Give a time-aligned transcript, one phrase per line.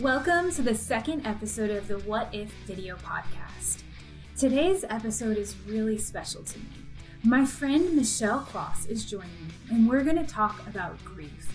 [0.00, 3.82] Welcome to the second episode of the What If video podcast.
[4.36, 6.66] Today's episode is really special to me.
[7.24, 11.50] My friend Michelle Klaes is joining me, and we're going to talk about grief.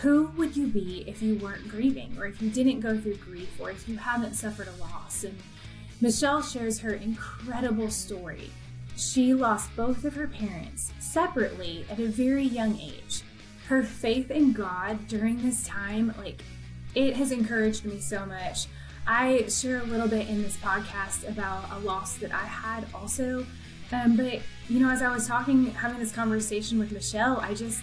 [0.00, 3.50] Who would you be if you weren't grieving, or if you didn't go through grief,
[3.60, 5.22] or if you haven't suffered a loss?
[5.22, 5.38] And
[6.00, 8.50] Michelle shares her incredible story.
[8.96, 13.22] She lost both of her parents separately at a very young age.
[13.68, 16.42] Her faith in God during this time, like,
[16.96, 18.66] it has encouraged me so much.
[19.06, 23.46] I share a little bit in this podcast about a loss that I had also.
[23.92, 27.82] Um, but, you know, as I was talking, having this conversation with Michelle, I just,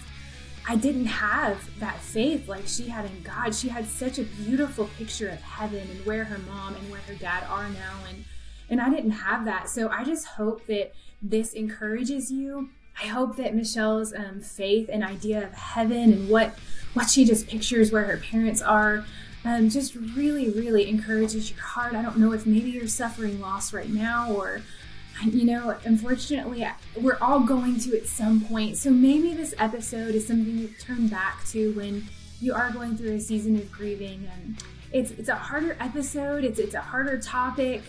[0.68, 3.54] I didn't have that faith like she had in God.
[3.54, 7.14] She had such a beautiful picture of heaven and where her mom and where her
[7.14, 8.00] dad are now.
[8.08, 8.24] And,
[8.68, 9.68] and I didn't have that.
[9.68, 12.70] So I just hope that this encourages you.
[13.02, 16.56] I hope that Michelle's um, faith and idea of heaven and what
[16.94, 19.04] what she just pictures where her parents are
[19.44, 21.94] um, just really, really encourages your heart.
[21.94, 24.62] I don't know if maybe you're suffering loss right now or
[25.24, 28.76] you know, unfortunately, we're all going to at some point.
[28.76, 32.04] So maybe this episode is something you turn back to when
[32.40, 34.28] you are going through a season of grieving.
[34.34, 36.44] And it's it's a harder episode.
[36.44, 37.82] It's it's a harder topic.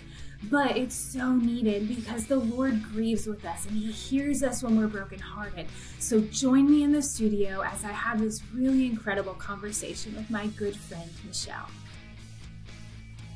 [0.50, 4.78] But it's so needed because the Lord grieves with us and He hears us when
[4.78, 5.68] we're brokenhearted.
[6.00, 10.48] So join me in the studio as I have this really incredible conversation with my
[10.48, 11.70] good friend, Michelle.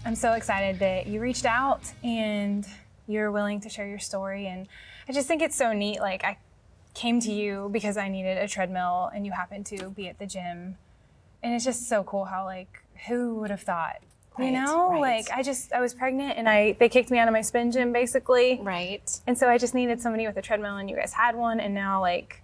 [0.05, 2.65] I'm so excited that you reached out and
[3.07, 4.47] you're willing to share your story.
[4.47, 4.67] And
[5.07, 5.99] I just think it's so neat.
[5.99, 6.37] Like, I
[6.93, 10.25] came to you because I needed a treadmill and you happened to be at the
[10.25, 10.77] gym.
[11.41, 14.01] And it's just so cool how, like, who would have thought
[14.39, 15.01] Right, you know, right.
[15.01, 17.71] like I just I was pregnant and I they kicked me out of my spin
[17.71, 18.59] gym basically.
[18.61, 19.19] Right.
[19.27, 21.73] And so I just needed somebody with a treadmill and you guys had one and
[21.73, 22.41] now like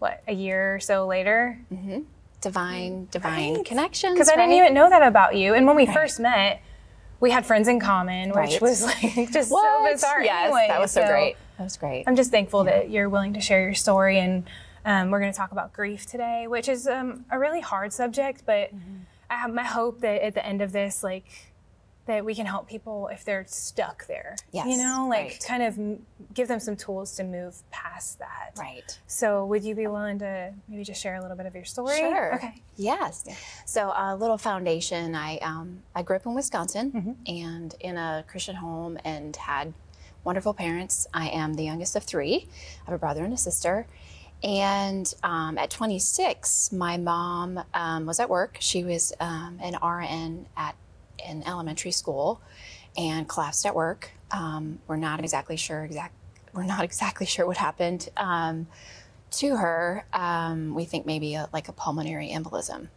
[0.00, 1.60] what a year or so later.
[1.72, 2.00] Mm-hmm.
[2.40, 3.64] Divine, divine right.
[3.64, 4.14] connections.
[4.14, 5.54] Because I didn't even know that about you.
[5.54, 6.62] And when we first met,
[7.20, 9.62] we had friends in common, which was like just what?
[9.62, 10.24] so bizarre.
[10.24, 10.66] Yes, anyway.
[10.68, 11.36] that was so, so, great.
[11.58, 12.04] That was great.
[12.06, 12.78] I'm just thankful yeah.
[12.78, 14.44] that you're willing to share your story and.
[14.82, 18.44] Um, we're going to talk about grief today, which is um, a really hard subject,
[18.46, 21.24] but mm-hmm I have my hope that at the end of this, like,
[22.06, 24.34] that we can help people if they're stuck there.
[24.50, 24.66] Yes.
[24.66, 25.44] You know, like right.
[25.46, 28.52] kind of give them some tools to move past that.
[28.58, 28.98] Right.
[29.06, 31.98] So, would you be willing to maybe just share a little bit of your story?
[31.98, 32.34] Sure.
[32.34, 32.54] Okay.
[32.76, 33.28] Yes.
[33.64, 35.14] So, a little foundation.
[35.14, 37.12] I um, I grew up in Wisconsin mm-hmm.
[37.26, 39.72] and in a Christian home and had
[40.24, 41.06] wonderful parents.
[41.14, 42.48] I am the youngest of three.
[42.82, 43.86] I have a brother and a sister.
[44.42, 48.56] And um, at 26, my mom um, was at work.
[48.60, 50.76] She was um, an RN at
[51.26, 52.40] an elementary school
[52.96, 54.10] and collapsed at work.
[54.30, 56.14] Um, we're not exactly sure exact.
[56.54, 58.66] We're not exactly sure what happened um,
[59.32, 60.04] to her.
[60.12, 62.88] Um, we think maybe a, like a pulmonary embolism.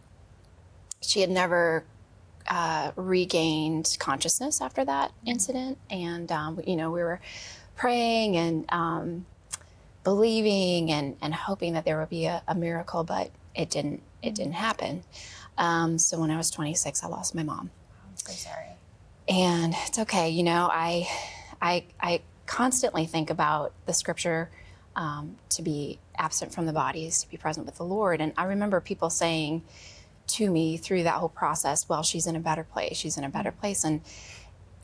[1.02, 1.84] She had never
[2.48, 6.32] uh, regained consciousness after that incident, and
[6.66, 7.20] you know we were
[7.76, 8.66] praying and
[10.04, 14.02] believing and, and hoping that there would be a, a miracle, but it didn't.
[14.22, 14.34] It mm-hmm.
[14.36, 15.04] didn't happen.
[15.58, 17.72] Um, so when I was 26, I lost my mom.
[18.04, 18.70] I'm so sorry.
[19.28, 20.30] And it's okay.
[20.30, 21.08] You know, I,
[21.62, 24.50] I, I constantly think about the scripture
[24.96, 28.22] um, to be absent from the bodies, to be present with the Lord.
[28.22, 29.64] And I remember people saying
[30.26, 32.98] to me through that whole process, "Well, she's in a better place.
[32.98, 33.60] She's in a better mm-hmm.
[33.60, 34.02] place." And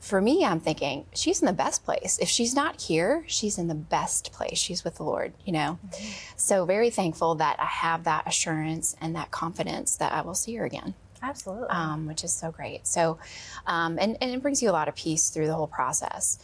[0.00, 2.18] for me, I'm thinking she's in the best place.
[2.20, 4.58] If she's not here, she's in the best place.
[4.58, 5.78] She's with the Lord, you know?
[5.86, 6.12] Mm-hmm.
[6.36, 10.54] So, very thankful that I have that assurance and that confidence that I will see
[10.56, 10.94] her again.
[11.22, 11.68] Absolutely.
[11.68, 12.86] Um, which is so great.
[12.86, 13.18] So,
[13.66, 16.38] um, and, and it brings you a lot of peace through the whole process.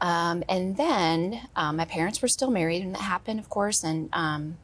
[0.00, 3.82] Um, and then um, my parents were still married, and that happened, of course.
[3.82, 4.56] And um,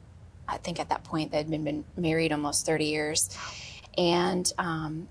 [0.48, 3.36] I think at that point they'd been, been married almost 30 years.
[3.98, 5.08] And um,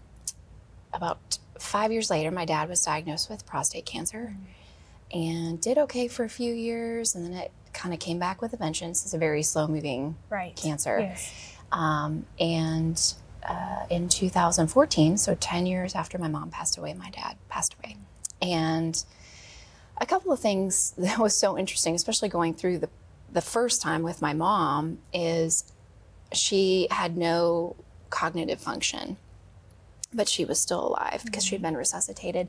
[0.94, 5.17] about five years later, my dad was diagnosed with prostate cancer mm.
[5.17, 7.16] and did okay for a few years.
[7.16, 9.03] And then it kind of came back with a vengeance.
[9.03, 10.56] It's a very slow moving right.
[10.56, 11.00] cancer.
[11.00, 11.56] Yes.
[11.71, 13.13] Um, and
[13.47, 17.97] uh, in 2014, so 10 years after my mom passed away, my dad passed away.
[18.41, 19.03] And
[19.97, 22.89] a couple of things that was so interesting, especially going through the,
[23.31, 25.71] the first time with my mom, is
[26.31, 27.75] she had no
[28.09, 29.18] cognitive function
[30.15, 31.50] but she was still alive because mm-hmm.
[31.50, 32.47] she'd been resuscitated.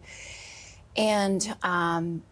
[0.96, 2.22] And um,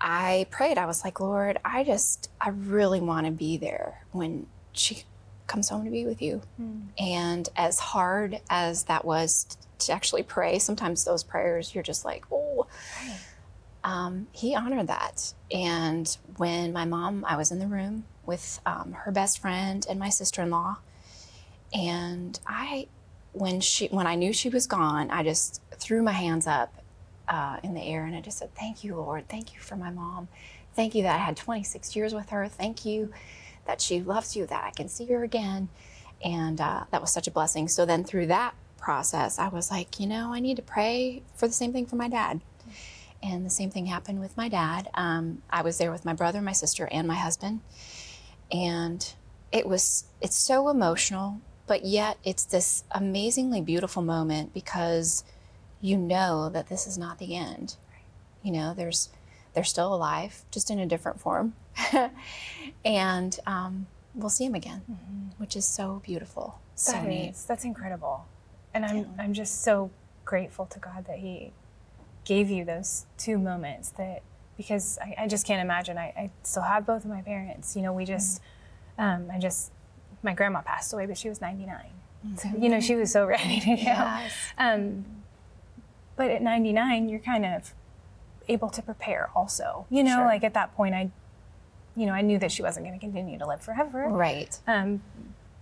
[0.00, 0.78] I prayed.
[0.78, 5.04] I was like, Lord, I just, I really want to be there when she
[5.46, 6.42] comes home to be with you.
[6.60, 6.88] Mm.
[6.98, 12.24] And as hard as that was to actually pray, sometimes those prayers, you're just like,
[12.32, 12.66] oh.
[13.84, 15.32] Um, he honored that.
[15.50, 19.98] And when my mom, I was in the room with um, her best friend and
[19.98, 20.78] my sister in law,
[21.72, 22.88] and I
[23.38, 26.82] when she when I knew she was gone, I just threw my hands up
[27.28, 29.28] uh, in the air and I just said, "Thank you, Lord.
[29.28, 30.28] Thank you for my mom.
[30.74, 32.48] Thank you that I had 26 years with her.
[32.48, 33.12] Thank you
[33.66, 34.46] that she loves you.
[34.46, 35.68] That I can see her again."
[36.24, 37.68] And uh, that was such a blessing.
[37.68, 41.46] So then through that process, I was like, you know, I need to pray for
[41.46, 42.40] the same thing for my dad.
[43.22, 44.88] And the same thing happened with my dad.
[44.94, 47.60] Um, I was there with my brother, my sister, and my husband.
[48.50, 49.12] And
[49.52, 55.22] it was, it's so emotional, but yet it's this amazingly beautiful moment because
[55.80, 57.76] you know that this is not the end.
[58.42, 59.10] You know, there's,
[59.54, 61.54] they're still alive, just in a different form.
[62.84, 65.28] and um, we'll see them again, mm-hmm.
[65.36, 66.58] which is so beautiful.
[66.74, 67.30] So that neat.
[67.30, 68.26] is, that's incredible.
[68.74, 69.04] And I'm, yeah.
[69.18, 69.90] I'm just so
[70.24, 71.52] grateful to God that He
[72.24, 74.22] gave you those two moments that
[74.56, 75.96] because I, I just can't imagine.
[75.98, 77.76] I, I, still have both of my parents.
[77.76, 78.42] You know, we just,
[78.98, 79.22] mm-hmm.
[79.22, 79.70] um, I just,
[80.22, 81.76] my grandma passed away, but she was 99.
[82.26, 82.36] Mm-hmm.
[82.36, 83.82] So, you know, she was so ready to go.
[83.82, 84.32] Yes.
[84.56, 85.04] Um,
[86.16, 87.72] but at 99, you're kind of
[88.48, 89.86] able to prepare also.
[89.90, 90.24] You know, sure.
[90.24, 91.10] like at that point, I,
[91.94, 94.08] you know, I knew that she wasn't going to continue to live forever.
[94.08, 94.58] Right.
[94.66, 95.02] Um,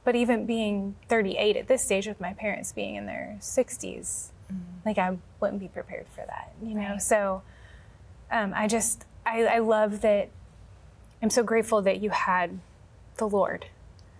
[0.05, 4.55] but even being 38 at this stage with my parents being in their 60s, mm-hmm.
[4.85, 6.91] like I wouldn't be prepared for that, you know?
[6.91, 7.03] Right.
[7.03, 7.43] So
[8.31, 10.31] um, I just, I, I, love that,
[11.21, 12.61] I'm so grateful that you had
[13.17, 13.67] the Lord.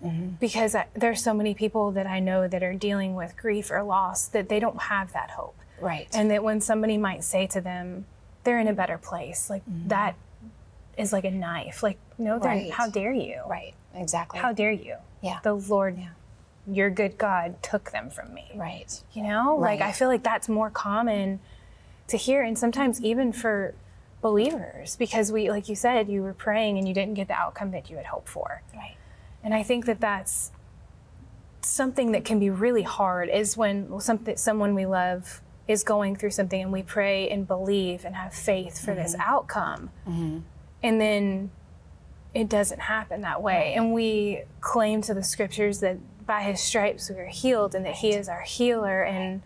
[0.05, 0.37] Mm-hmm.
[0.41, 3.83] Because I, there's so many people that I know that are dealing with grief or
[3.83, 5.57] loss that they don't have that hope.
[5.81, 6.09] Right.
[6.13, 8.07] And that when somebody might say to them,
[8.45, 9.89] they're in a better place, like mm-hmm.
[9.89, 10.15] that
[10.97, 11.83] is like a knife.
[11.83, 12.71] Like, no, right.
[12.71, 13.41] how dare you?
[13.49, 14.39] Right, exactly.
[14.39, 14.97] How dare you?
[15.23, 15.41] Yeah.
[15.43, 16.11] The Lord yeah
[16.67, 18.51] your good God took them from me.
[18.55, 19.03] Right.
[19.13, 19.79] You know, right.
[19.79, 21.41] like I feel like that's more common
[22.09, 23.75] to hear, and sometimes even for
[24.21, 27.71] believers, because we, like you said, you were praying and you didn't get the outcome
[27.73, 28.63] that you had hoped for.
[28.75, 28.97] Right.
[29.47, 30.51] And I think that that's
[31.61, 36.31] something that can be really hard is when something someone we love is going through
[36.31, 39.03] something and we pray and believe and have faith for mm-hmm.
[39.03, 39.91] this outcome.
[40.09, 40.39] Mm-hmm.
[40.83, 41.51] And then
[42.35, 43.55] it doesn't happen that way.
[43.55, 43.77] Right.
[43.77, 47.95] And we claim to the scriptures that by his stripes we are healed and that
[47.95, 49.43] he is our healer and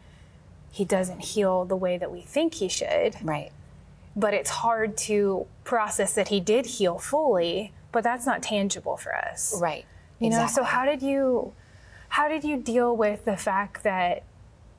[0.72, 3.16] he doesn't heal the way that we think he should.
[3.22, 3.52] Right.
[4.16, 9.14] But it's hard to process that he did heal fully, but that's not tangible for
[9.14, 9.54] us.
[9.60, 9.84] Right.
[10.18, 10.44] You exactly.
[10.46, 11.52] know, so how did you
[12.10, 14.24] how did you deal with the fact that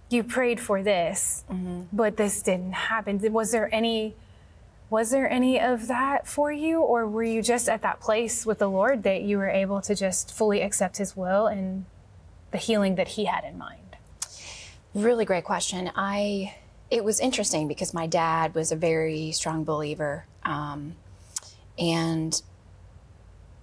[0.09, 1.83] you prayed for this, mm-hmm.
[1.93, 3.19] but this didn't happen?
[3.31, 4.15] Was there any
[4.89, 8.59] was there any of that for you, or were you just at that place with
[8.59, 11.85] the Lord that you were able to just fully accept His will and
[12.51, 13.95] the healing that He had in mind?
[14.93, 15.89] Really great question.
[15.95, 16.55] I
[16.89, 20.97] it was interesting because my dad was a very strong believer, um,
[21.79, 22.41] and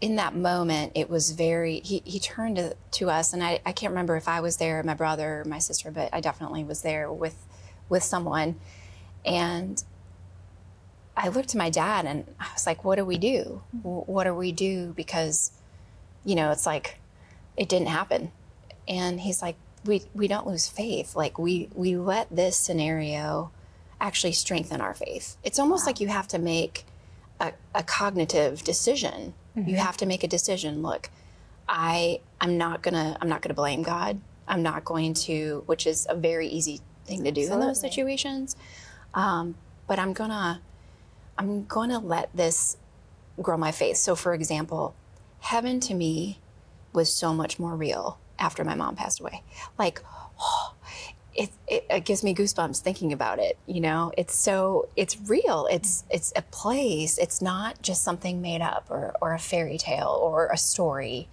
[0.01, 1.81] in that moment, it was very.
[1.81, 4.83] He, he turned to, to us, and I, I can't remember if I was there,
[4.83, 7.37] my brother, or my sister, but I definitely was there with
[7.89, 8.57] with someone,
[9.25, 9.83] and
[11.19, 13.61] I looked to my dad and I was like, what do we do?
[13.83, 14.93] What do we do?
[14.95, 15.51] Because,
[16.25, 17.01] you know, it's like,
[17.57, 18.31] it didn't happen.
[18.87, 21.17] And he's like, we, we don't lose faith.
[21.17, 23.51] Like we, we let this scenario
[24.01, 25.37] actually strengthen our faith.
[25.43, 25.87] It's almost wow.
[25.87, 26.85] like you have to make
[27.41, 29.35] a, a cognitive decision.
[29.61, 29.71] Mm-hmm.
[29.71, 30.83] You have to make a decision.
[30.83, 31.11] Look,
[31.69, 34.21] I, I'm not gonna, I'm not gonna blame God.
[34.47, 37.63] I'm not going to, which is a very easy thing to do Absolutely.
[37.63, 38.57] in those situations.
[39.15, 40.61] Um, but I'm gonna
[41.39, 42.77] I'm going to let this
[43.41, 43.97] grow my faith.
[43.97, 44.95] So, for example,
[45.39, 46.41] heaven to me
[46.93, 49.45] was so much more real after my mom passed away.
[49.79, 50.03] Like,
[50.41, 50.75] oh,
[51.39, 53.57] it, it, it, gives me goosebumps thinking about it.
[53.67, 55.69] You know, it's so it's real.
[55.71, 57.17] It's it's a place.
[57.17, 61.29] It's not just something made up or or a fairy tale or a story.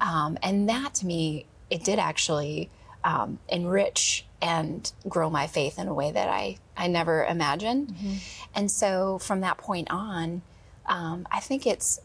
[0.00, 2.70] Um, and that to me, it did actually
[3.04, 7.88] um, enrich and grow my faith in a way that I, I never imagined.
[7.88, 8.14] Mm-hmm.
[8.54, 10.42] And so from that point on,
[10.86, 12.00] um, I think it's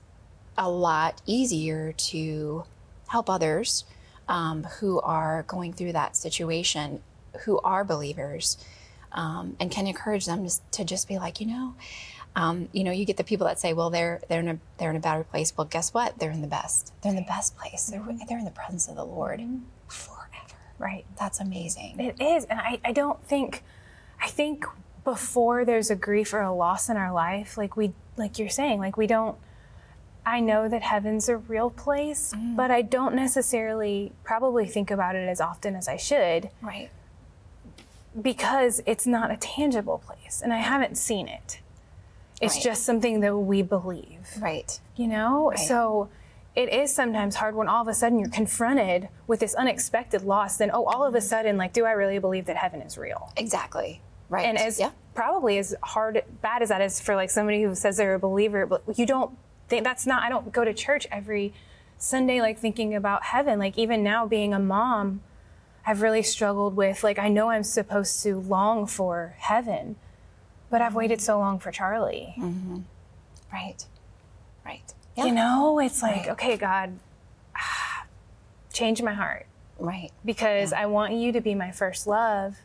[0.57, 2.65] a lot easier to
[3.07, 3.83] help others
[4.29, 7.01] um, who are going through that situation,
[7.46, 8.58] who are believers,
[9.12, 11.76] um, and can encourage them to, to, just be like, you know,
[12.36, 14.90] um, you know, you get the people that say, well, they're they're in a they're
[14.90, 15.54] in a better place.
[15.58, 16.20] Well, guess what?
[16.20, 16.94] They're in the best.
[17.02, 17.88] They're in the best place.
[17.88, 19.40] They're they're in the presence of the Lord.
[19.40, 19.60] Mm-hmm
[20.82, 21.06] Right.
[21.18, 22.00] That's amazing.
[22.00, 22.46] It is.
[22.46, 23.64] And I, I don't think,
[24.20, 24.66] I think
[25.04, 28.80] before there's a grief or a loss in our life, like we, like you're saying,
[28.80, 29.38] like we don't,
[30.26, 32.56] I know that heaven's a real place, mm.
[32.56, 36.50] but I don't necessarily probably think about it as often as I should.
[36.64, 36.90] Right.
[38.20, 41.60] Because it's not a tangible place and I haven't seen it.
[42.41, 42.63] It's right.
[42.63, 44.27] just something that we believe.
[44.39, 44.80] Right.
[44.96, 45.51] You know?
[45.51, 45.60] Right.
[45.60, 46.10] So
[46.56, 50.58] it is sometimes hard when all of a sudden you're confronted with this unexpected loss.
[50.58, 51.27] Then, oh, all of a mm-hmm.
[51.27, 53.32] sudden, like, do I really believe that heaven is real?
[53.38, 54.01] Exactly.
[54.27, 54.46] Right.
[54.46, 54.91] And as yeah.
[55.13, 58.65] probably as hard, bad as that is for like somebody who says they're a believer,
[58.65, 59.38] but you don't
[59.68, 60.24] think that's not.
[60.24, 61.53] I don't go to church every
[61.98, 63.60] Sunday like thinking about heaven.
[63.60, 65.22] Like even now, being a mom,
[65.86, 69.96] I've really struggled with like I know I'm supposed to long for heaven,
[70.70, 72.36] but I've waited so long for Charlie.
[73.52, 73.86] Right.
[74.66, 74.94] Right.
[75.18, 76.30] You know, it's like Right.
[76.30, 76.98] okay, God,
[78.74, 79.46] change my heart
[79.80, 80.12] Right.
[80.24, 82.58] because I want you to be my first love,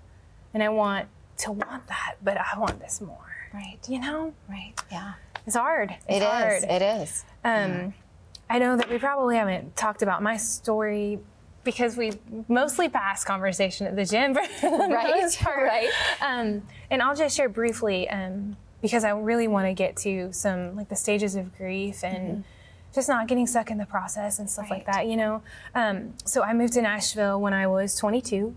[0.55, 1.09] and I want
[1.39, 3.19] to want that, but I want this more.
[3.53, 3.79] Right.
[3.89, 4.75] You know, Right.
[4.93, 5.15] Yeah.
[5.47, 5.91] it's hard.
[5.91, 6.25] It's It is.
[6.25, 6.63] hard.
[6.65, 7.25] It is.
[7.45, 7.95] Um,
[8.49, 11.19] I know that we probably haven't talked about my story
[11.67, 12.13] because we
[12.49, 15.63] mostly pass conversation at the gym for the Right, most part.
[15.65, 15.91] right.
[16.23, 20.75] Um, and I'll just share briefly um, because I really want to get to some
[20.77, 22.45] like the stages of grief and
[22.95, 24.93] just not getting stuck in the process and stuff like Mm-hmm.
[24.93, 25.07] That.
[25.09, 25.43] You know.
[25.75, 28.55] Um, so I moved to Nashville when I was 22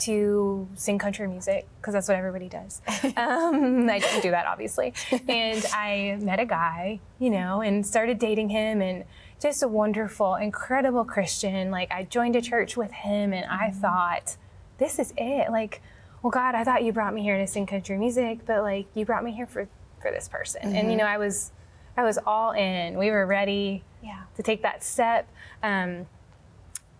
[0.00, 2.80] to sing country music because that's what everybody does.
[3.16, 4.94] Um, I didn't do that, obviously.
[5.28, 9.04] And I met a guy, you know, and started dating him and
[9.42, 11.70] just a wonderful, incredible Christian.
[11.70, 13.80] Like, I joined a church with him and I mm-hmm.
[13.80, 14.36] thought,
[14.78, 15.50] this is it.
[15.50, 15.82] Like,
[16.22, 19.04] well, God, I thought you brought me here to sing country music, but like, you
[19.04, 19.68] brought me here for,
[20.00, 20.62] for this person.
[20.62, 20.98] And, you mm-hmm.
[20.98, 21.50] know, I was,
[21.96, 22.96] I was all in.
[22.96, 24.22] We were ready Yeah.
[24.36, 25.28] to take that step.
[25.62, 26.06] Um,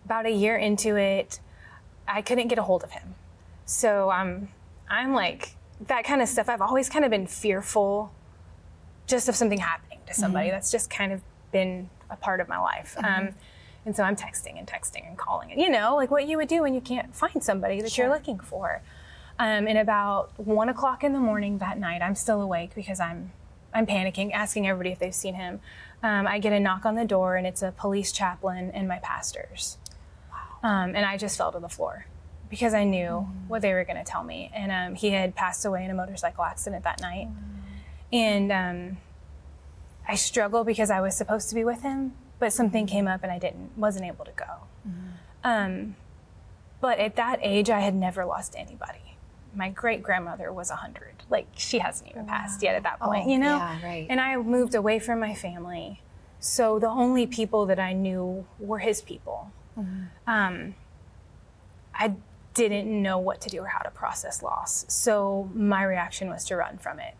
[0.05, 1.39] about a year into it,
[2.05, 3.15] I couldn't get a hold of him.
[3.65, 4.49] So I'm,
[4.89, 5.55] I'm like
[5.87, 6.49] that kind of stuff.
[6.49, 8.11] I've always kind of been fearful,
[9.07, 10.47] just of something happening to somebody.
[10.47, 10.55] Mm-hmm.
[10.55, 11.21] That's just kind of
[11.53, 12.95] been a part of my life.
[13.03, 13.29] Um,
[13.85, 15.57] and so I'm texting and texting and calling it.
[15.57, 18.39] You know, like what you would do when you can't find somebody that you're looking
[18.39, 18.81] for.
[19.39, 23.31] Um, and about one o'clock in the morning that night, I'm still awake because I'm
[23.73, 25.59] I'm panicking, asking everybody if they've seen him.
[26.03, 28.99] Um, I get a knock on the door, and it's a police chaplain and my
[28.99, 29.77] pastors.
[30.61, 32.05] Um, and I just fell to the floor
[32.49, 34.51] because I knew what they were going to tell me.
[34.53, 37.27] And um, he had passed away in a motorcycle accident that night.
[38.11, 38.97] And um,
[40.07, 43.31] I struggle because I was supposed to be with him, but something came up and
[43.31, 44.91] I didn't, wasn't able to go.
[45.43, 45.95] Um,
[46.81, 49.17] but at that age, I had never lost anybody.
[49.55, 51.23] My great grandmother was 100.
[51.29, 53.57] Like, she hasn't even passed yet at that point, Oh, you know?
[53.57, 54.07] yeah, right.
[54.09, 56.01] And I moved away from my family.
[56.39, 59.51] So the only people that I knew were his people.
[60.27, 60.75] Um,
[61.95, 62.13] I
[62.53, 64.85] didn't know what to do or how to process loss.
[64.87, 67.15] So my reaction was to run from it.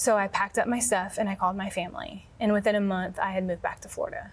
[0.00, 2.26] So I packed up my stuff and I called my family.
[2.40, 4.30] And within a month, I had moved back to Florida.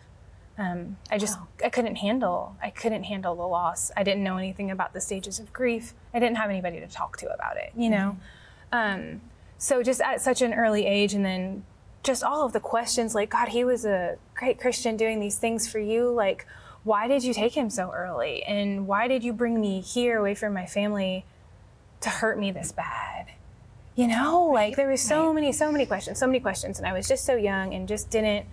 [0.57, 3.91] Um, I just I couldn't handle I couldn't handle the loss.
[3.97, 5.93] I didn't know anything about the stages of grief.
[6.13, 7.74] I didn't have anybody to talk to about it.
[7.75, 8.17] You know,
[8.71, 9.19] um,
[9.57, 11.65] so just at such an early age, and then
[12.01, 15.69] just all of the questions like God, he was a great Christian doing these things
[15.69, 16.09] for you.
[16.09, 16.47] Like,
[16.86, 18.41] why did you take him so early?
[18.43, 21.25] And why did you bring me here away from my family
[22.00, 23.33] to hurt me this bad?
[23.97, 26.93] You know, like there was so many, so many questions, so many questions, and I
[26.93, 28.45] was just so young and just didn't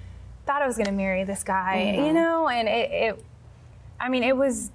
[0.47, 3.25] thought I was going to marry this guy, you know, and it, it,
[4.01, 4.71] I mean, it was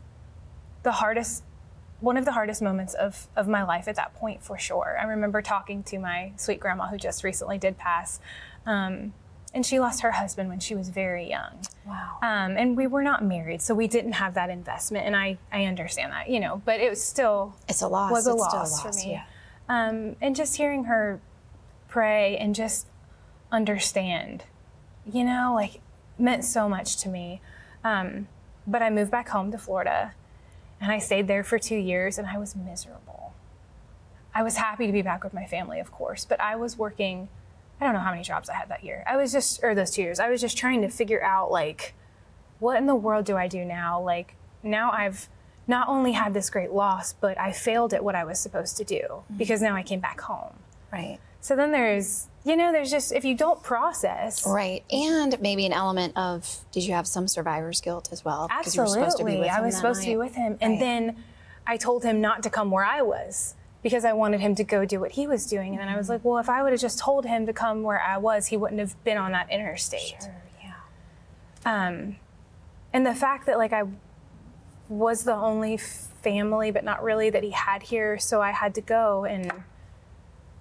[0.83, 1.43] the hardest,
[2.01, 4.95] one of the hardest moments of of my life at that point for sure.
[5.01, 8.19] I remember talking to my sweet grandma who just recently did pass,
[8.67, 9.13] um,
[9.55, 11.61] and she lost her husband when she was very young.
[11.87, 12.17] Wow.
[12.21, 15.65] Um, and we were not married, so we didn't have that investment, and I I
[15.65, 18.11] understand that, you know, but it was still It's a loss.
[18.11, 19.13] was a It's still loss, for me.
[19.13, 19.23] Yeah.
[19.69, 21.21] Um, and just hearing her
[21.87, 22.87] pray and just
[23.51, 24.43] understand,
[25.05, 25.79] you know, like
[26.17, 27.41] meant so much to me.
[27.83, 28.27] Um,
[28.67, 30.13] but I moved back home to Florida
[30.81, 33.33] and I stayed there for two years and I was miserable.
[34.33, 37.29] I was happy to be back with my family, of course, but I was working,
[37.79, 39.03] I don't know how many jobs I had that year.
[39.07, 41.93] I was just, or those two years, I was just trying to figure out, like,
[42.59, 44.01] what in the world do I do now?
[44.01, 45.29] Like, now I've
[45.69, 48.83] not only had this great loss, but I failed at what I was supposed to
[48.83, 50.53] do because now I came back home.
[50.91, 51.19] Right.
[51.41, 54.83] So then there's, you know, there's just, if you don't process, Right.
[54.91, 58.47] And maybe an element of did you have some survivor's guilt as well?
[58.47, 59.11] Because you were Absolutely.
[59.11, 60.57] supposed to be with I him was that supposed to be with him.
[60.59, 60.79] And Right.
[60.79, 61.23] then
[61.67, 64.83] I told him not to come where I was because I wanted him to go
[64.85, 65.73] do what he was doing.
[65.73, 67.83] And then I was like, well, if I would have just told him to come
[67.83, 70.15] where I was, he wouldn't have been on that interstate.
[70.19, 70.73] Sure, yeah.
[71.63, 72.15] Um,
[72.91, 73.83] and the fact that like I
[74.89, 78.81] was the only family, but not really, that he had here, so I had to
[78.81, 79.51] go and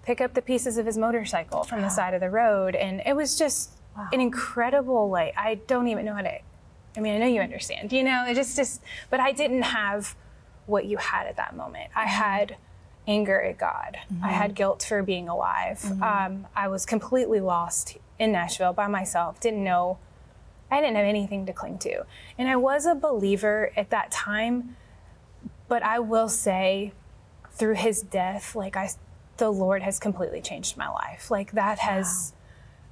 [0.04, 3.16] pick up the pieces of his motorcycle from the side of the road, and it
[3.16, 3.72] was just
[4.12, 6.38] an incredible like I don't even know how to.
[6.96, 10.16] I mean, I know you understand, you know, it just just, but I didn't have
[10.66, 11.90] what you had at that moment.
[11.94, 12.10] I mm-hmm.
[12.10, 12.56] had
[13.06, 13.98] anger at God.
[14.22, 14.54] I had mm-hmm.
[14.54, 15.80] guilt for being alive.
[15.80, 16.02] Mm-hmm.
[16.02, 19.40] Um, I was completely lost in Nashville by myself.
[19.40, 19.98] Didn't know
[20.70, 22.04] I didn't have anything to cling to.
[22.36, 24.76] And I was a believer at that time,
[25.68, 26.92] but I will say
[27.52, 28.90] through his death, like I
[29.38, 31.30] the Lord has completely changed my life.
[31.30, 32.32] Like that has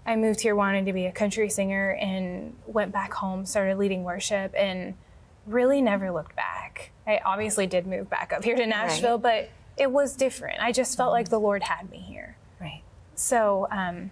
[0.06, 0.12] wow.
[0.12, 4.04] I moved here wanting to be a country singer and went back home, started leading
[4.04, 4.94] worship and
[5.46, 6.92] really never looked back.
[7.06, 9.48] I obviously did move back up here to Nashville, right.
[9.76, 10.60] but it was different.
[10.60, 12.36] I just felt like the Lord had me here.
[12.60, 12.82] Right.
[13.14, 14.10] So, um,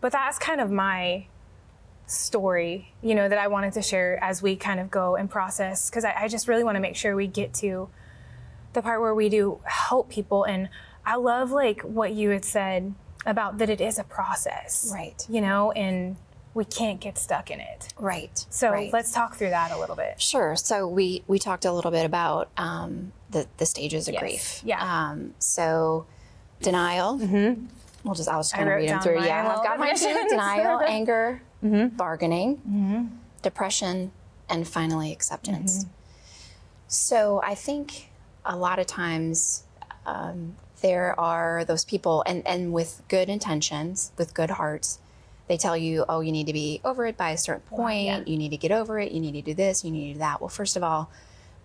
[0.00, 1.26] but that's kind of my
[2.10, 5.88] story, you know, that I wanted to share as we kind of go and process,
[5.90, 7.88] because I, I just really want to make sure we get to
[8.72, 10.44] the part where we do help people.
[10.44, 10.68] And
[11.04, 12.94] I love like what you had said
[13.26, 14.90] about that it is a process.
[14.92, 15.24] Right.
[15.28, 16.16] You know, and
[16.54, 17.88] we can't get stuck in it.
[17.98, 18.44] Right.
[18.50, 18.92] So right.
[18.92, 20.20] let's talk through that a little bit.
[20.20, 20.56] Sure.
[20.56, 24.20] So we we talked a little bit about um, the the stages of yes.
[24.20, 24.60] grief.
[24.64, 24.80] Yeah.
[24.82, 26.06] Um, so
[26.60, 27.18] denial.
[27.18, 27.66] Mm-hmm.
[28.04, 29.24] We'll just I was just kind of read them through.
[29.24, 30.26] Yeah, I've got mine too.
[30.28, 31.96] Denial, anger, mm-hmm.
[31.96, 33.06] bargaining, mm-hmm.
[33.42, 34.12] depression,
[34.48, 35.84] and finally acceptance.
[35.84, 35.92] Mm-hmm.
[36.88, 38.10] So I think
[38.44, 39.64] a lot of times.
[40.06, 45.00] Um, there are those people and, and with good intentions with good hearts
[45.48, 48.04] they tell you, oh, you need to be over it by a certain point.
[48.04, 48.22] Yeah.
[48.24, 49.12] You need to get over it.
[49.12, 49.82] You need to do this.
[49.82, 50.40] You need to do that.
[50.40, 51.10] Well, first of all,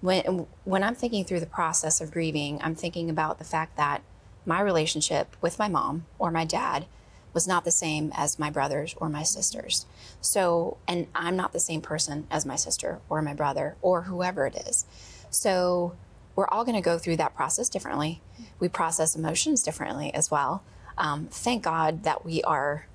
[0.01, 4.01] when when I'm thinking through the process of grieving, I'm thinking about the fact that
[4.45, 6.85] my relationship with my mom or my dad
[7.33, 9.85] was not the same as my brothers or my sisters.
[10.21, 14.45] So, and I'm not the same person as my sister or my brother or whoever
[14.45, 14.85] it is.
[15.29, 15.95] So,
[16.35, 18.21] we're all going to go through that process differently.
[18.59, 20.63] We process emotions differently as well.
[20.97, 22.87] Um, thank God that we are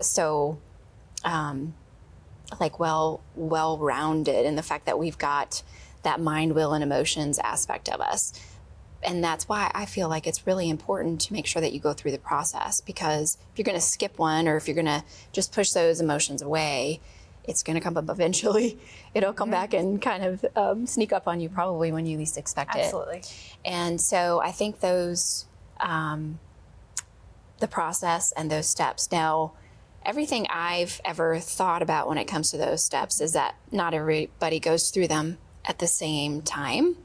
[0.00, 0.58] so
[1.24, 1.74] um,
[2.60, 5.62] like well well rounded in the fact that we've got
[6.02, 8.32] that mind will and emotions aspect of us
[9.06, 11.92] and that's why i feel like it's really important to make sure that you go
[11.92, 15.02] through the process because if you're going to skip one or if you're going to
[15.32, 17.00] just push those emotions away
[17.44, 18.78] it's going to come up eventually
[19.14, 19.52] it'll come mm-hmm.
[19.52, 23.16] back and kind of um, sneak up on you probably when you least expect absolutely.
[23.16, 25.46] it absolutely and so i think those
[25.78, 26.38] um,
[27.60, 29.52] the process and those steps now
[30.06, 34.60] everything I've ever thought about when it comes to those steps is that not everybody
[34.60, 36.96] goes through them at the same time,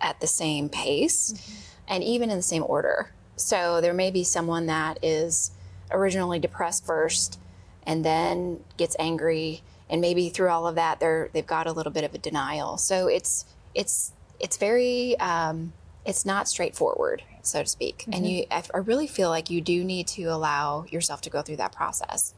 [0.00, 1.60] at the same pace, mm-hmm.
[1.88, 3.12] and even in the same order.
[3.36, 5.50] So there may be someone that is
[5.90, 7.38] originally depressed first
[7.84, 11.90] and then gets angry and maybe through all of that they're they've got a little
[11.90, 12.76] bit of a denial.
[12.76, 15.72] So it's it's it's very um,
[16.04, 17.98] it's not straightforward so to speak.
[17.98, 18.12] Mm-hmm.
[18.12, 21.56] And you, I really feel like you do need to allow yourself to go through
[21.56, 22.34] that process.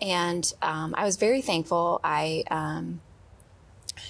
[0.00, 2.00] And um, I was very thankful.
[2.02, 3.00] I um,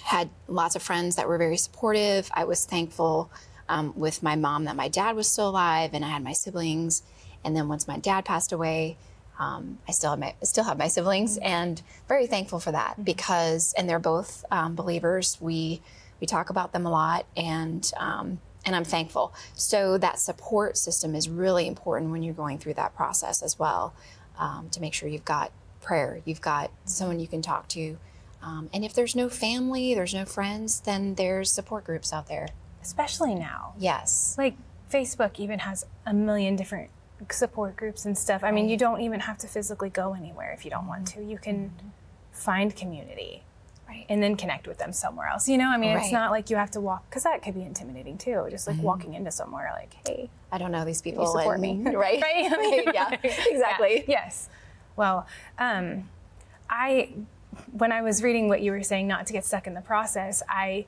[0.04, 2.30] had lots of friends that were very supportive.
[2.34, 3.30] I was thankful
[3.68, 7.02] um, with my mom that my dad was still alive, and I had my siblings.
[7.44, 8.98] And then once my dad passed away,
[9.38, 11.46] um, I still have my still have my siblings, mm-hmm.
[11.46, 13.04] and very thankful for that mm-hmm.
[13.04, 15.38] because and they're both um, believers.
[15.40, 15.80] We
[16.20, 19.32] we talk about them a lot, and um, and I'm thankful.
[19.54, 23.94] So that support system is really important when you're going through that process as well,
[24.38, 27.98] um, to make sure you've got prayer, you've got someone you can talk to.
[28.42, 32.48] Um, and if there's no family, there's no friends, then there's support groups out there.
[32.82, 33.74] Especially now.
[33.78, 34.34] Yes.
[34.38, 34.56] Like
[34.90, 36.90] Facebook even has a million different
[37.30, 38.42] support groups and stuff.
[38.42, 41.22] I mean, you don't even have to physically go anywhere if you don't want to.
[41.22, 41.88] You can mm-hmm.
[42.32, 43.42] find community.
[43.86, 44.06] Right.
[44.08, 45.48] And then connect with them somewhere else.
[45.48, 46.04] You know, I mean, right.
[46.04, 48.46] it's not like you have to walk, because that could be intimidating too.
[48.48, 48.84] Just like mm-hmm.
[48.84, 51.26] walking into somewhere like, hey, I don't know these people.
[51.26, 51.90] support and, me.
[51.96, 52.22] Right.
[52.22, 52.84] right?
[52.94, 53.96] yeah, exactly.
[53.96, 54.04] Yeah.
[54.24, 54.48] Yes.
[54.94, 55.26] Well,
[55.58, 56.08] um,
[56.68, 57.12] I,
[57.72, 60.42] when I was reading what you were saying, not to get stuck in the process,
[60.48, 60.86] I,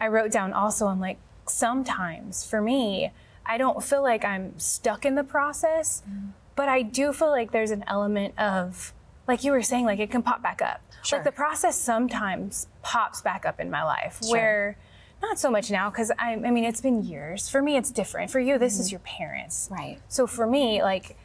[0.00, 3.12] I wrote down also, I'm like, sometimes for me,
[3.46, 6.30] I don't feel like I'm stuck in the process, mm.
[6.56, 8.92] but I do feel like there's an element of,
[9.26, 10.80] like you were saying, like it can pop back up.
[11.02, 11.18] Sure.
[11.18, 14.32] Like the process sometimes pops back up in my life sure.
[14.32, 14.76] where
[15.22, 18.30] not so much now because I, I mean it's been years for me it's different
[18.30, 18.82] for you this mm-hmm.
[18.82, 21.16] is your parents right so for me like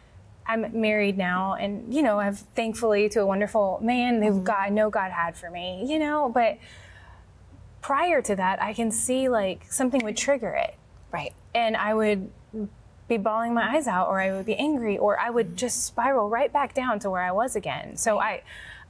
[0.50, 4.44] I'm married now, and you know, I've thankfully to a wonderful man who mm-hmm.
[4.44, 6.28] God, know God had for me, you know.
[6.28, 6.58] But
[7.82, 10.74] prior to that, I can see like something would trigger it,
[11.12, 11.34] right?
[11.54, 12.32] And I would
[13.08, 15.56] be bawling my eyes out, or I would be angry, or I would mm-hmm.
[15.56, 17.96] just spiral right back down to where I was again.
[17.96, 18.42] So I,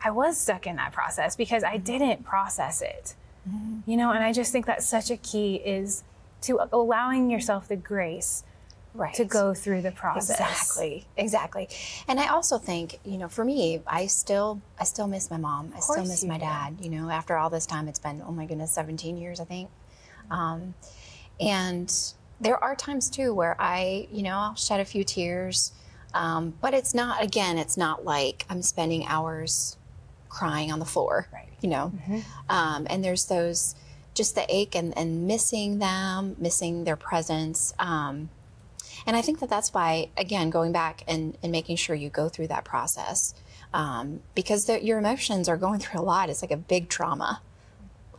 [0.02, 3.16] I was stuck in that process because I didn't process it,
[3.50, 3.80] mm-hmm.
[3.86, 4.12] you know.
[4.12, 6.06] And I just think that's such a key is
[6.44, 8.46] to allowing yourself the grace
[8.94, 9.14] right.
[9.16, 10.40] to go through the process.
[10.40, 11.70] Exactly, exactly.
[12.08, 15.72] And I also think, you know, for me, I still, I still miss my mom.
[15.76, 16.42] I still miss my do.
[16.46, 16.78] dad.
[16.82, 19.70] You know, after all this time, it's been oh my goodness, 17 years, I think.
[20.32, 20.74] Um,
[21.40, 21.94] and
[22.42, 25.72] there are times too where I, you know, I'll shed a few tears.
[26.14, 29.78] Um, but it's not, again, it's not like I'm spending hours
[30.28, 31.48] crying on the floor, Right.
[31.62, 31.94] you know?
[32.50, 33.76] Um, and there's those,
[34.16, 37.74] just the ache and, and missing them, missing their presence.
[37.78, 38.30] Um,
[39.10, 42.30] and I think that that's why, again, going back and, and making sure you go
[42.30, 43.34] through that process
[43.74, 46.30] um, because the, your emotions are going through a lot.
[46.30, 47.42] It's like a big trauma.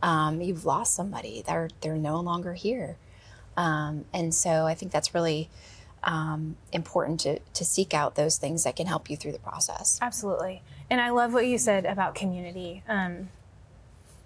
[0.03, 2.97] Um, you've lost somebody; they're they're no longer here,
[3.55, 5.49] um, and so I think that's really
[6.03, 9.97] um, important to to seek out those things that can help you through the process.
[10.01, 10.61] Absolutely.
[10.89, 13.29] And I love what you said about community um,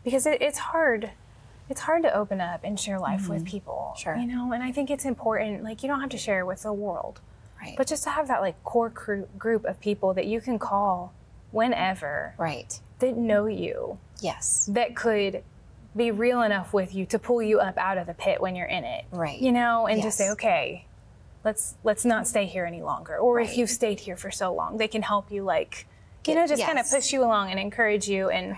[0.04, 1.12] because it, it's hard.
[1.69, 3.93] It's hard to open up and share life with people.
[3.93, 4.01] Mm-hmm.
[4.01, 4.15] Sure.
[4.15, 5.63] You know, and I think it's important.
[5.63, 7.21] Like, you don't have to share with the world,
[7.60, 7.75] Right.
[7.78, 11.13] but just to have that like core cru- group of people that you can call
[11.51, 12.80] whenever right.
[12.99, 14.69] that know you, Yes.
[14.71, 15.43] that could
[15.95, 18.67] be real enough with you to pull you up out of the pit when you're
[18.67, 19.06] in it.
[19.12, 19.39] Right.
[19.39, 20.86] You know, and just say, okay,
[21.45, 23.17] let's let's not stay here any longer.
[23.17, 25.88] Or if you've stayed here for so long, they can help you like
[26.28, 28.56] you know, just kind of push you along and encourage you and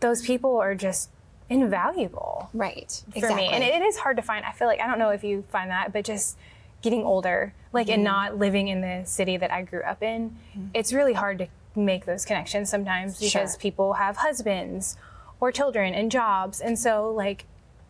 [0.00, 1.08] those people are just
[1.50, 3.02] invaluable Right.
[3.10, 3.48] for Exactly.
[3.48, 3.52] me.
[3.52, 4.44] And it is hard to find.
[4.44, 6.36] I feel like I don't know if you find that, but just
[6.82, 8.14] getting older, like and mm-hmm.
[8.14, 10.66] not living in the city that I grew up in, mm-hmm.
[10.74, 13.58] it's really hard to make those connections sometimes because Sure.
[13.60, 14.96] people have husbands
[15.40, 16.60] or children and jobs.
[16.60, 17.44] And so like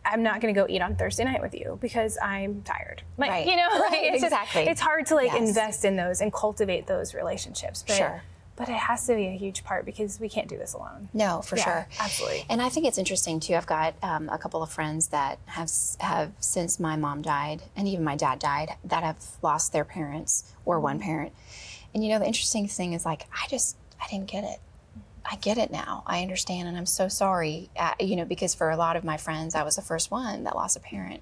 [0.05, 3.03] I'm not going to go eat on Thursday night with you because I'm tired.
[3.17, 3.45] Like, Right.
[3.45, 4.61] you know, Right, like, it's just- exactly.
[4.63, 5.49] it's hard to like Yes.
[5.49, 7.83] invest in those and cultivate those relationships.
[7.85, 8.23] But, Sure.
[8.59, 11.07] But it has to be a huge part because we can't do this alone.
[11.13, 12.45] No, for Yeah, sure, absolutely.
[12.49, 13.55] And I think it's interesting too.
[13.55, 17.87] I've got um, a couple of friends that have have since my mom died, and
[17.87, 20.83] even my dad died, that have lost their parents or Mm-hmm.
[20.83, 21.33] one parent.
[21.93, 24.59] And you know, the interesting thing is like I just I didn't get it.
[25.31, 26.03] I get it now.
[26.05, 27.69] I understand, and I'm so sorry.
[27.77, 30.43] Uh, you know, because for a lot of my friends, I was the first one
[30.43, 31.21] that lost a parent.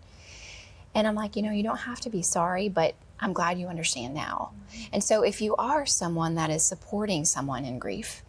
[0.95, 3.67] And I'm like, you know, you don't have to be sorry, but I'm glad you
[3.67, 4.51] understand now.
[4.91, 8.23] And so, if you are someone that is supporting someone in grief,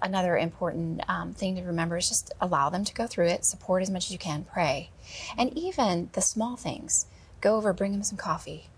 [0.00, 3.82] another important um, thing to remember is just allow them to go through it, support
[3.82, 4.90] as much as you can, pray.
[5.36, 7.06] And even the small things
[7.40, 8.68] go over, bring them some coffee.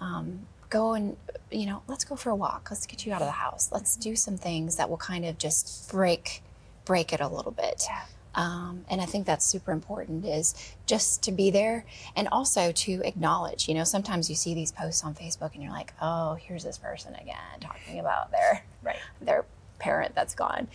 [0.00, 1.16] Um, go and,
[1.50, 2.68] you know, let's go for a walk.
[2.70, 3.70] Let's get you out of the house.
[3.72, 6.42] Let's do some things that will kind of just break
[6.84, 7.84] break it a little bit.
[7.88, 8.02] Yeah.
[8.36, 13.00] Um, and I think that's super important is just to be there and also to
[13.04, 13.66] acknowledge.
[13.66, 16.76] You know, sometimes you see these posts on Facebook and you're like, oh, here's this
[16.78, 18.98] person again talking about their Right.
[19.20, 19.44] their
[19.78, 20.68] parent that's gone.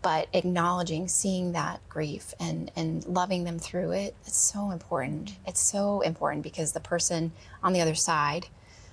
[0.00, 5.32] But acknowledging, seeing that grief and, and loving them through it, it's so important.
[5.46, 7.32] It's so important because the person
[7.64, 8.46] on the other side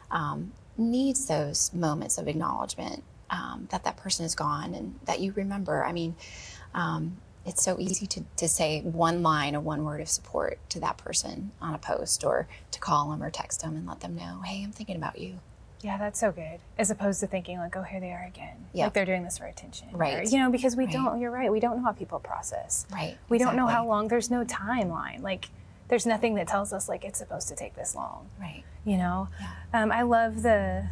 [0.10, 5.32] um, needs those moments of acknowledgement um, that that person is gone and that you
[5.36, 5.86] remember.
[5.86, 6.16] I mean,
[6.74, 10.80] um, it's so easy to, to say one line or one word of support to
[10.80, 14.16] that person on a post or to call them or text them and let them
[14.16, 15.36] know, hey, I'm thinking about you.
[15.82, 16.60] Yeah, that's so good.
[16.80, 18.66] As opposed to thinking like, oh, here they are again.
[18.74, 18.86] Yeah.
[18.86, 19.90] Like they're doing this for attention.
[19.94, 20.28] or- Right.
[20.32, 20.94] you know, because we Right.
[20.94, 22.88] don't, you're right, we don't know how people process.
[22.92, 23.18] Right.
[23.30, 25.22] We don't know how long, there's no timeline.
[25.22, 25.50] Like,
[25.88, 28.28] there's nothing that tells us like it's supposed to take this long.
[28.40, 28.64] Right.
[28.84, 29.28] You know,
[29.72, 30.88] um, I love the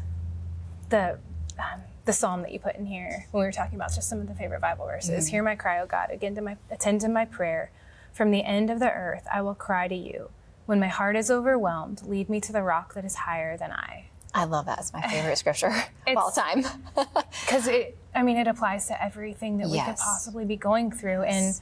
[0.89, 1.17] the
[1.57, 4.19] um, the psalm that you put in here when we were talking about just some
[4.19, 5.25] of the favorite Bible verses.
[5.25, 5.31] Mm-hmm.
[5.31, 7.71] Hear my cry, O God, again to my attend to my prayer.
[8.11, 10.29] From the end of the earth, I will cry to you.
[10.65, 14.09] When my heart is overwhelmed, lead me to the rock that is higher than I.
[14.35, 14.79] I love that.
[14.79, 15.73] It's my favorite scripture
[16.07, 16.63] of all time.
[17.41, 21.23] because it i mean it applies to everything that we could possibly be going through
[21.23, 21.59] and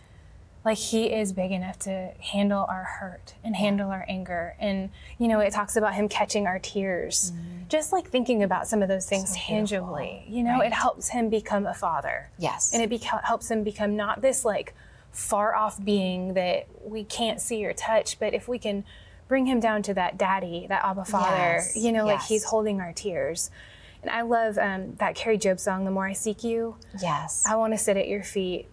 [0.64, 4.56] like he is big enough to handle our hurt and handle our anger.
[4.60, 7.32] And you know it talks about him catching our tears.
[7.70, 10.60] Just like thinking about some of those things tangibly you know?
[10.62, 12.30] It helps him become a father.
[12.38, 12.74] Yes.
[12.74, 14.74] and it beca- helps him become not this like
[15.12, 18.84] far off being that we can't see or touch but if we can
[19.28, 22.80] bring him down to that daddy that abba father Yes, you know like he's holding
[22.82, 23.50] our tears.
[24.02, 26.76] And i love um, that Kari Jobe song the more i seek you.
[27.02, 27.46] Yes.
[27.48, 28.68] i want to sit at your feet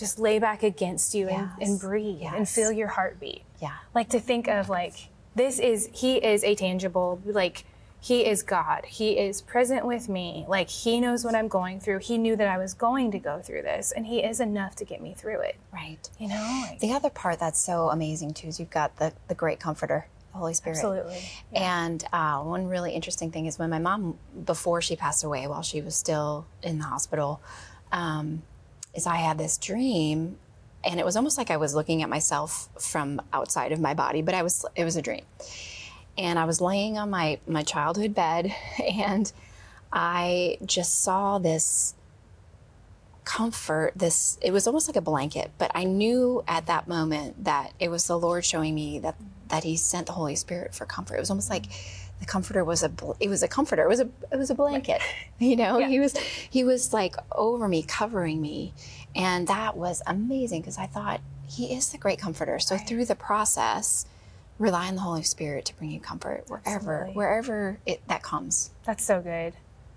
[0.00, 3.42] just lay back against you and, and Yes, breathe and feel your heartbeat.
[3.60, 3.76] Yeah.
[3.94, 4.94] like to think of like
[5.36, 7.64] this is he is a tangible like
[8.02, 8.86] he is god.
[8.86, 10.46] He is present with me.
[10.48, 11.98] Like he knows what i'm going through.
[11.98, 14.84] He knew that i was going to go through this and he is enough to
[14.86, 15.56] get me through it.
[15.72, 16.08] Right.
[16.18, 19.34] you know like, The other part that's so amazing too is you've got the, the
[19.34, 20.76] great comforter, the Holy Spirit.
[20.76, 21.20] absolutely.
[21.52, 25.62] And uh, one really interesting thing is when my mom, before she passed away, while
[25.62, 27.42] she was still in the hospital,
[27.92, 28.42] um,
[28.94, 30.38] is I had this dream,
[30.84, 34.22] and it was almost like I was looking at myself from outside of my body,
[34.22, 35.24] but I was it was a dream,
[36.18, 39.32] and I was laying on my my childhood bed, and
[39.92, 41.94] I just saw this
[43.22, 47.72] comfort this it was almost like a blanket but i knew at that moment that
[47.78, 49.14] it was the lord showing me that
[49.50, 51.16] that he sent the holy spirit for comfort.
[51.16, 51.66] It was almost like
[52.20, 54.54] the comforter was a bl- it was a comforter it was a it was a
[54.54, 55.00] blanket
[55.38, 58.72] you know he was he was like over me covering me
[59.16, 62.60] And that was amazing because I thought he is the great comforter.
[62.60, 62.86] So Right.
[62.86, 64.06] through the process,
[64.56, 67.14] rely on the Holy Spirit to bring you comfort wherever Absolutely.
[67.14, 68.70] wherever it that comes.
[68.84, 69.54] That's so good.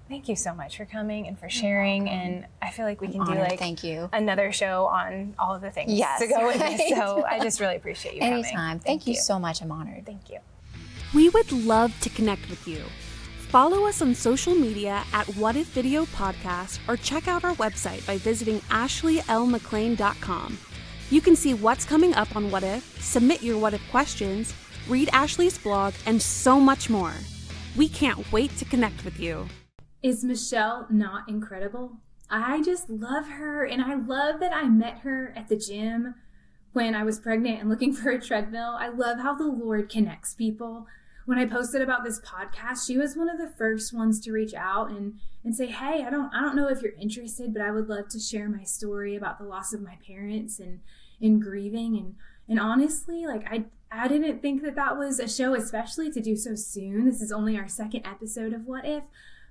[0.10, 2.10] Thank you so much for coming and for sharing.
[2.10, 4.10] And I feel like we can do like Thank you.
[4.12, 6.78] another show on all of the things Yes, to go with right.
[6.78, 6.90] this.
[6.98, 8.44] So I just really appreciate you coming.
[8.46, 8.80] Anytime.
[8.80, 9.62] Thank, you so much.
[9.62, 10.06] I'm honored.
[10.08, 10.40] Thank you.
[11.14, 12.84] We would love to connect with you.
[13.50, 18.06] Follow us on social media at What If Video Podcast or check out our website
[18.08, 20.58] by visiting ashleylmclean.com.
[21.12, 24.56] You can see what's coming up on What If, submit your What If questions,
[24.90, 27.14] read Ashley's blog, and so much more.
[27.76, 29.48] We can't wait to connect with you.
[30.02, 31.98] Is Michelle not incredible?
[32.32, 36.16] I just love her, and I love that I met her at the gym
[36.72, 38.76] when I was pregnant and looking for a treadmill.
[38.80, 40.88] I love how the Lord connects people.
[41.26, 44.54] When I posted about this podcast, she was one of the first ones to reach
[44.54, 47.72] out and and say, "Hey, I don't I don't know if you're interested, but I
[47.72, 50.82] would love to share my story about the loss of my parents and
[51.22, 52.16] in grieving and
[52.48, 56.36] and honestly, like I I didn't think that that was a show especially to do
[56.36, 57.06] so soon.
[57.06, 59.04] This is only our second episode of What If,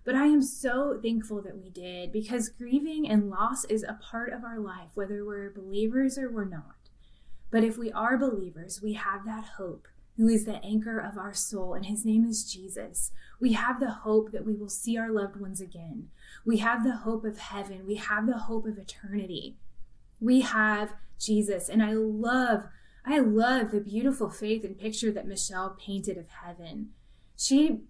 [0.04, 4.32] but I am so thankful that we did because grieving and loss is a part
[4.32, 6.74] of our life, whether we're believers or we're not.
[7.50, 11.32] But if we are believers, we have that hope, who is the anchor of our
[11.32, 13.12] soul, and his name is Jesus.
[13.40, 16.08] We have the hope that we will see our loved ones again.
[16.44, 17.86] We have the hope of heaven.
[17.86, 19.56] We have the hope of eternity.
[20.20, 21.68] We have Jesus.
[21.68, 22.64] And I love,
[23.06, 26.90] I love the beautiful faith and picture that Michelle painted of heaven.
[27.36, 27.80] She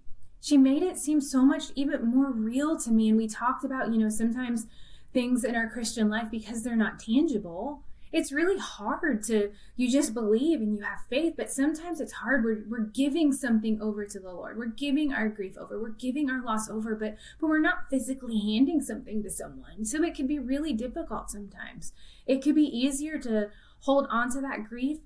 [0.40, 3.08] she made it seem so much even more real to me.
[3.08, 4.66] And we talked about, you know, sometimes
[5.12, 7.84] things in our Christian life because they're not tangible.
[8.12, 12.44] It's really hard to you just believe and you have faith, but sometimes it's hard.
[12.44, 14.58] We're we're giving something over to the Lord.
[14.58, 15.80] We're giving our grief over.
[15.80, 19.84] We're giving our loss over, but but we're not physically handing something to someone.
[19.84, 21.92] So it can be really difficult sometimes.
[22.26, 24.98] It could be easier to hold on to that grief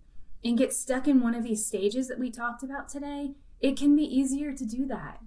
[0.44, 3.30] and get stuck in one of these stages that we talked about today.
[3.60, 5.20] It can be easier to do that.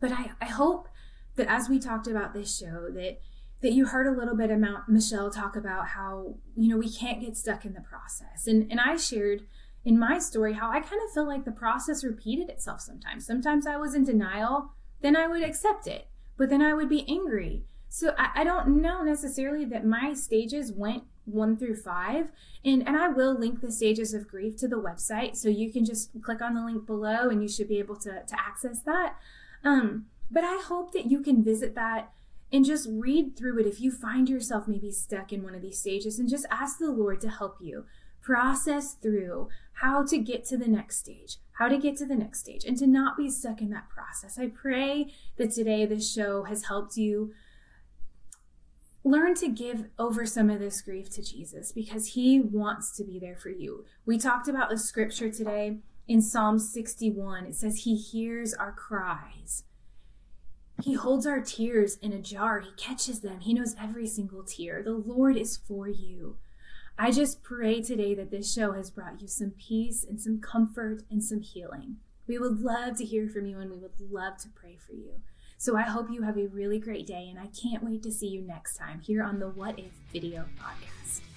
[0.00, 0.88] But I, I hope
[1.36, 3.20] that as we talked about this show, that
[3.62, 7.20] that you heard a little bit about Michelle talk about how, you know, we can't
[7.20, 8.46] get stuck in the process.
[8.46, 9.42] And and I shared
[9.84, 13.26] in my story how I kind of feel like the process repeated itself sometimes.
[13.26, 17.08] Sometimes I was in denial, then I would accept it, but then I would be
[17.08, 17.64] angry.
[17.88, 22.30] So I, I don't know necessarily that my stages went one through five.
[22.64, 25.36] And and I will link the stages of grief to the website.
[25.36, 28.22] So you can just click on the link below and you should be able to,
[28.26, 29.16] to access that.
[29.64, 32.12] Um, but I hope that you can visit that
[32.52, 35.78] and just read through it if you find yourself maybe stuck in one of these
[35.78, 37.84] stages and just ask the Lord to help you
[38.20, 42.40] process through how to get to the next stage, how to get to the next
[42.40, 44.38] stage, and to not be stuck in that process.
[44.38, 47.32] I pray that today this show has helped you
[49.02, 53.18] learn to give over some of this grief to Jesus because he wants to be
[53.18, 53.84] there for you.
[54.04, 57.46] We talked about the scripture today in Psalm 61.
[57.46, 59.64] It says he hears our cries.
[60.82, 62.60] He holds our tears in a jar.
[62.60, 63.40] He catches them.
[63.40, 64.82] He knows every single tear.
[64.82, 66.36] The Lord is for you.
[66.98, 71.02] I just pray today that this show has brought you some peace and some comfort
[71.10, 71.96] and some healing.
[72.26, 75.14] We would love to hear from you and we would love to pray for you.
[75.56, 78.28] So I hope you have a really great day and I can't wait to see
[78.28, 81.29] you next time here on the What If Video Podcast.